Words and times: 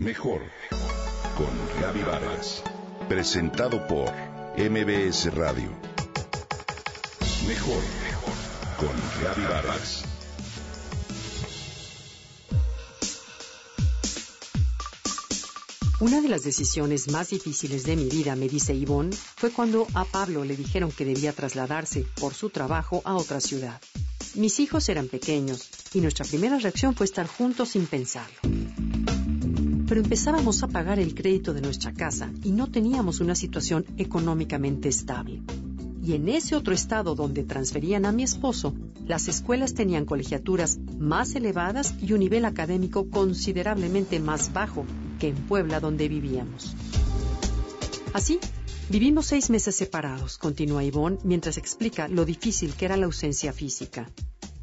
Mejor 0.00 0.40
con 1.36 1.82
Gaby 1.82 2.00
Vargas. 2.00 2.62
Presentado 3.06 3.86
por 3.86 4.10
MBS 4.56 5.26
Radio. 5.34 5.70
Mejor 7.46 7.82
con 8.78 8.88
Gaby 9.22 9.42
Vargas. 9.42 10.04
Una 16.00 16.22
de 16.22 16.30
las 16.30 16.44
decisiones 16.44 17.10
más 17.10 17.28
difíciles 17.28 17.84
de 17.84 17.96
mi 17.96 18.08
vida, 18.08 18.34
me 18.36 18.48
dice 18.48 18.72
Ivonne, 18.72 19.14
fue 19.36 19.50
cuando 19.50 19.86
a 19.92 20.06
Pablo 20.06 20.44
le 20.44 20.56
dijeron 20.56 20.90
que 20.90 21.04
debía 21.04 21.34
trasladarse 21.34 22.06
por 22.18 22.32
su 22.32 22.48
trabajo 22.48 23.02
a 23.04 23.16
otra 23.16 23.38
ciudad. 23.38 23.78
Mis 24.34 24.60
hijos 24.60 24.88
eran 24.88 25.08
pequeños 25.08 25.68
y 25.92 26.00
nuestra 26.00 26.24
primera 26.24 26.58
reacción 26.58 26.94
fue 26.94 27.04
estar 27.04 27.26
juntos 27.26 27.68
sin 27.68 27.84
pensarlo. 27.84 28.59
Pero 29.90 30.02
empezábamos 30.02 30.62
a 30.62 30.68
pagar 30.68 31.00
el 31.00 31.16
crédito 31.16 31.52
de 31.52 31.62
nuestra 31.62 31.92
casa 31.92 32.30
y 32.44 32.52
no 32.52 32.68
teníamos 32.68 33.18
una 33.18 33.34
situación 33.34 33.84
económicamente 33.98 34.88
estable. 34.88 35.42
Y 36.00 36.12
en 36.12 36.28
ese 36.28 36.54
otro 36.54 36.72
estado 36.72 37.16
donde 37.16 37.42
transferían 37.42 38.06
a 38.06 38.12
mi 38.12 38.22
esposo, 38.22 38.72
las 39.04 39.26
escuelas 39.26 39.74
tenían 39.74 40.04
colegiaturas 40.04 40.78
más 40.96 41.34
elevadas 41.34 41.96
y 42.00 42.12
un 42.12 42.20
nivel 42.20 42.44
académico 42.44 43.10
considerablemente 43.10 44.20
más 44.20 44.52
bajo 44.52 44.86
que 45.18 45.26
en 45.26 45.34
Puebla 45.34 45.80
donde 45.80 46.08
vivíamos. 46.08 46.76
Así, 48.12 48.38
Vivimos 48.88 49.26
seis 49.26 49.50
meses 49.50 49.76
separados, 49.76 50.36
continúa 50.36 50.82
Ivonne, 50.82 51.18
mientras 51.22 51.56
explica 51.58 52.08
lo 52.08 52.24
difícil 52.24 52.74
que 52.74 52.86
era 52.86 52.96
la 52.96 53.06
ausencia 53.06 53.52
física. 53.52 54.10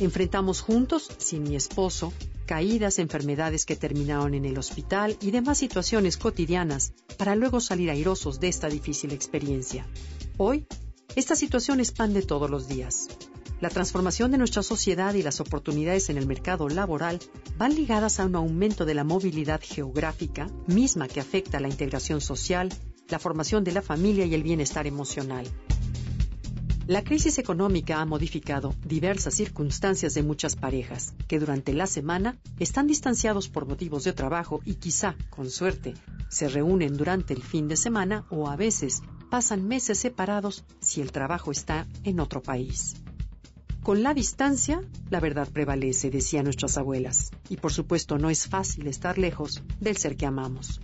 Enfrentamos 0.00 0.60
juntos, 0.60 1.10
sin 1.18 1.42
mi 1.42 1.56
esposo, 1.56 2.12
caídas, 2.46 2.98
enfermedades 2.98 3.66
que 3.66 3.74
terminaron 3.74 4.34
en 4.34 4.44
el 4.44 4.56
hospital 4.56 5.16
y 5.20 5.32
demás 5.32 5.58
situaciones 5.58 6.16
cotidianas 6.16 6.92
para 7.16 7.34
luego 7.34 7.60
salir 7.60 7.90
airosos 7.90 8.38
de 8.38 8.48
esta 8.48 8.68
difícil 8.68 9.12
experiencia. 9.12 9.86
Hoy, 10.36 10.66
esta 11.16 11.34
situación 11.34 11.80
expande 11.80 12.22
todos 12.22 12.48
los 12.48 12.68
días. 12.68 13.08
La 13.60 13.70
transformación 13.70 14.30
de 14.30 14.38
nuestra 14.38 14.62
sociedad 14.62 15.14
y 15.14 15.22
las 15.24 15.40
oportunidades 15.40 16.10
en 16.10 16.16
el 16.16 16.28
mercado 16.28 16.68
laboral 16.68 17.18
van 17.56 17.74
ligadas 17.74 18.20
a 18.20 18.26
un 18.26 18.36
aumento 18.36 18.84
de 18.84 18.94
la 18.94 19.02
movilidad 19.02 19.60
geográfica, 19.60 20.48
misma 20.68 21.08
que 21.08 21.18
afecta 21.18 21.58
a 21.58 21.60
la 21.60 21.68
integración 21.68 22.20
social, 22.20 22.68
la 23.08 23.18
formación 23.18 23.64
de 23.64 23.72
la 23.72 23.82
familia 23.82 24.26
y 24.26 24.34
el 24.34 24.44
bienestar 24.44 24.86
emocional. 24.86 25.44
La 26.88 27.04
crisis 27.04 27.36
económica 27.36 28.00
ha 28.00 28.06
modificado 28.06 28.74
diversas 28.82 29.34
circunstancias 29.34 30.14
de 30.14 30.22
muchas 30.22 30.56
parejas, 30.56 31.12
que 31.26 31.38
durante 31.38 31.74
la 31.74 31.86
semana 31.86 32.38
están 32.58 32.86
distanciados 32.86 33.50
por 33.50 33.66
motivos 33.66 34.04
de 34.04 34.14
trabajo 34.14 34.62
y 34.64 34.76
quizá, 34.76 35.14
con 35.28 35.50
suerte, 35.50 35.92
se 36.30 36.48
reúnen 36.48 36.96
durante 36.96 37.34
el 37.34 37.42
fin 37.42 37.68
de 37.68 37.76
semana 37.76 38.24
o 38.30 38.48
a 38.48 38.56
veces 38.56 39.02
pasan 39.28 39.68
meses 39.68 39.98
separados 39.98 40.64
si 40.80 41.02
el 41.02 41.12
trabajo 41.12 41.52
está 41.52 41.86
en 42.04 42.20
otro 42.20 42.42
país. 42.42 42.94
Con 43.82 44.02
la 44.02 44.14
distancia, 44.14 44.80
la 45.10 45.20
verdad 45.20 45.46
prevalece, 45.52 46.08
decían 46.08 46.44
nuestras 46.44 46.78
abuelas, 46.78 47.32
y 47.50 47.58
por 47.58 47.70
supuesto 47.70 48.16
no 48.16 48.30
es 48.30 48.46
fácil 48.46 48.86
estar 48.86 49.18
lejos 49.18 49.62
del 49.78 49.98
ser 49.98 50.16
que 50.16 50.24
amamos. 50.24 50.80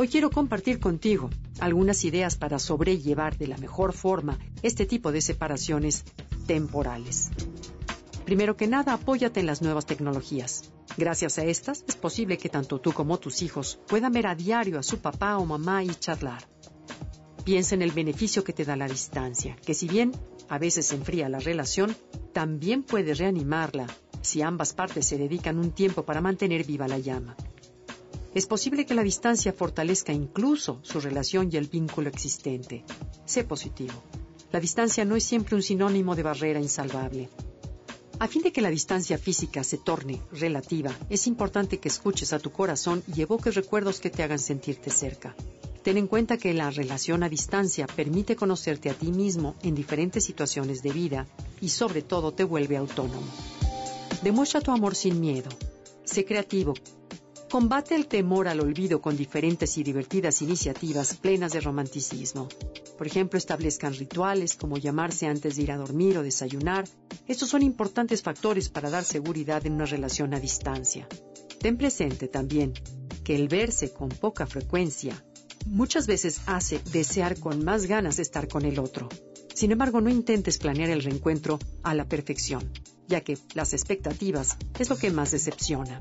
Hoy 0.00 0.08
quiero 0.08 0.30
compartir 0.30 0.80
contigo 0.80 1.28
algunas 1.60 2.06
ideas 2.06 2.34
para 2.34 2.58
sobrellevar 2.58 3.36
de 3.36 3.46
la 3.46 3.58
mejor 3.58 3.92
forma 3.92 4.38
este 4.62 4.86
tipo 4.86 5.12
de 5.12 5.20
separaciones 5.20 6.04
temporales. 6.46 7.28
Primero 8.24 8.56
que 8.56 8.66
nada, 8.66 8.94
apóyate 8.94 9.40
en 9.40 9.46
las 9.46 9.60
nuevas 9.60 9.84
tecnologías. 9.84 10.72
Gracias 10.96 11.38
a 11.38 11.44
estas, 11.44 11.84
es 11.86 11.96
posible 11.96 12.38
que 12.38 12.48
tanto 12.48 12.80
tú 12.80 12.94
como 12.94 13.18
tus 13.18 13.42
hijos 13.42 13.78
puedan 13.88 14.12
ver 14.12 14.28
a 14.28 14.34
diario 14.34 14.78
a 14.78 14.82
su 14.82 15.00
papá 15.00 15.36
o 15.36 15.44
mamá 15.44 15.84
y 15.84 15.88
charlar. 15.88 16.48
Piensa 17.44 17.74
en 17.74 17.82
el 17.82 17.92
beneficio 17.92 18.42
que 18.42 18.54
te 18.54 18.64
da 18.64 18.76
la 18.76 18.88
distancia, 18.88 19.54
que 19.66 19.74
si 19.74 19.86
bien 19.86 20.12
a 20.48 20.58
veces 20.58 20.90
enfría 20.92 21.28
la 21.28 21.40
relación, 21.40 21.94
también 22.32 22.84
puede 22.84 23.12
reanimarla 23.12 23.86
si 24.22 24.40
ambas 24.40 24.72
partes 24.72 25.04
se 25.04 25.18
dedican 25.18 25.58
un 25.58 25.72
tiempo 25.72 26.06
para 26.06 26.22
mantener 26.22 26.64
viva 26.64 26.88
la 26.88 26.98
llama 26.98 27.36
es 28.34 28.46
posible 28.46 28.86
que 28.86 28.94
la 28.94 29.02
distancia 29.02 29.52
fortalezca 29.52 30.12
incluso 30.12 30.78
su 30.82 31.00
relación 31.00 31.48
y 31.52 31.56
el 31.56 31.66
vínculo 31.66 32.08
existente. 32.08 32.84
Sé 33.24 33.44
positivo. 33.44 34.02
La 34.52 34.60
distancia 34.60 35.04
no 35.04 35.16
es 35.16 35.24
siempre 35.24 35.56
un 35.56 35.62
sinónimo 35.62 36.14
de 36.14 36.22
barrera 36.22 36.60
insalvable. 36.60 37.28
A 38.20 38.28
fin 38.28 38.42
de 38.42 38.52
que 38.52 38.60
la 38.60 38.70
distancia 38.70 39.16
física 39.16 39.64
se 39.64 39.78
torne 39.78 40.20
relativa, 40.30 40.92
es 41.08 41.26
importante 41.26 41.78
que 41.78 41.88
escuches 41.88 42.32
a 42.32 42.38
tu 42.38 42.52
corazón 42.52 43.02
y 43.14 43.22
evoques 43.22 43.54
recuerdos 43.54 43.98
que 43.98 44.10
te 44.10 44.22
hagan 44.22 44.38
sentirte 44.38 44.90
cerca. 44.90 45.34
Ten 45.82 45.96
en 45.96 46.06
cuenta 46.06 46.36
que 46.36 46.52
la 46.52 46.70
relación 46.70 47.22
a 47.22 47.30
distancia 47.30 47.86
permite 47.86 48.36
conocerte 48.36 48.90
a 48.90 48.94
ti 48.94 49.10
mismo 49.10 49.56
en 49.62 49.74
diferentes 49.74 50.22
situaciones 50.22 50.82
de 50.82 50.92
vida 50.92 51.26
y 51.60 51.70
sobre 51.70 52.02
todo 52.02 52.32
te 52.32 52.44
vuelve 52.44 52.76
autónomo. 52.76 53.26
Demuestra 54.22 54.60
tu 54.60 54.70
amor 54.70 54.94
sin 54.94 55.18
miedo. 55.18 55.48
Sé 56.04 56.26
creativo, 56.26 56.74
Combate 57.50 57.96
el 57.96 58.06
temor 58.06 58.46
al 58.46 58.60
olvido 58.60 59.02
con 59.02 59.16
diferentes 59.16 59.76
y 59.76 59.82
divertidas 59.82 60.40
iniciativas 60.40 61.14
plenas 61.14 61.52
de 61.52 61.60
romanticismo. 61.60 62.48
Por 62.96 63.08
ejemplo, 63.08 63.38
establezcan 63.38 63.92
rituales 63.94 64.54
como 64.54 64.78
llamarse 64.78 65.26
antes 65.26 65.56
de 65.56 65.62
ir 65.62 65.72
a 65.72 65.76
dormir 65.76 66.16
o 66.16 66.22
desayunar. 66.22 66.84
Estos 67.26 67.48
son 67.48 67.62
importantes 67.62 68.22
factores 68.22 68.68
para 68.68 68.88
dar 68.88 69.02
seguridad 69.02 69.66
en 69.66 69.72
una 69.72 69.84
relación 69.86 70.32
a 70.32 70.38
distancia. 70.38 71.08
Ten 71.58 71.76
presente 71.76 72.28
también 72.28 72.72
que 73.24 73.34
el 73.34 73.48
verse 73.48 73.92
con 73.92 74.10
poca 74.10 74.46
frecuencia 74.46 75.20
muchas 75.66 76.06
veces 76.06 76.42
hace 76.46 76.80
desear 76.92 77.40
con 77.40 77.64
más 77.64 77.86
ganas 77.86 78.20
estar 78.20 78.46
con 78.46 78.64
el 78.64 78.78
otro. 78.78 79.08
Sin 79.52 79.72
embargo, 79.72 80.00
no 80.00 80.08
intentes 80.08 80.58
planear 80.58 80.90
el 80.90 81.02
reencuentro 81.02 81.58
a 81.82 81.96
la 81.96 82.04
perfección, 82.04 82.70
ya 83.08 83.22
que 83.22 83.36
las 83.54 83.72
expectativas 83.72 84.56
es 84.78 84.88
lo 84.88 84.96
que 84.96 85.10
más 85.10 85.32
decepciona. 85.32 86.00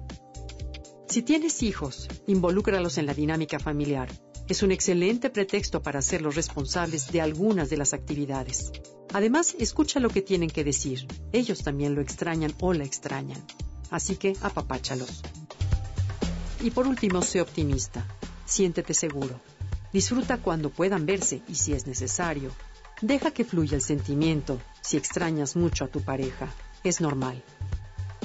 Si 1.10 1.24
tienes 1.24 1.64
hijos, 1.64 2.08
involúcralos 2.28 3.00
en 3.00 3.08
la 3.08 3.16
dinámica 3.16 3.58
familiar. 3.58 4.08
Es 4.48 4.62
un 4.62 4.72
excelente 4.72 5.32
pretexto 5.32 5.82
para 5.82 5.98
hacerlos 6.00 6.36
responsables 6.36 7.12
de 7.12 7.20
algunas 7.20 7.72
de 7.72 7.78
las 7.78 7.96
actividades. 7.96 8.72
Además, 9.12 9.56
escucha 9.58 10.00
lo 10.00 10.12
que 10.12 10.22
tienen 10.22 10.52
que 10.52 10.64
decir. 10.64 11.08
Ellos 11.34 11.64
también 11.64 11.96
lo 11.96 12.02
extrañan 12.02 12.54
o 12.60 12.74
la 12.74 12.84
extrañan. 12.84 13.44
Así 13.90 14.18
que 14.18 14.36
apapáchalos. 14.42 15.24
Y 16.62 16.70
por 16.70 16.86
último, 16.86 17.24
sé 17.24 17.42
optimista. 17.42 18.06
Siéntete 18.46 18.94
seguro. 18.94 19.42
Disfruta 19.92 20.38
cuando 20.38 20.70
puedan 20.70 21.08
verse 21.08 21.42
y 21.48 21.56
si 21.56 21.74
es 21.74 21.88
necesario. 21.88 22.52
Deja 23.02 23.32
que 23.32 23.46
fluya 23.46 23.74
el 23.76 23.82
sentimiento 23.82 24.62
si 24.82 24.98
extrañas 24.98 25.56
mucho 25.56 25.86
a 25.86 25.88
tu 25.88 26.02
pareja. 26.02 26.54
Es 26.84 27.02
normal. 27.02 27.44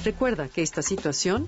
Recuerda 0.03 0.49
que 0.49 0.61
esta 0.61 0.83
situación 0.83 1.47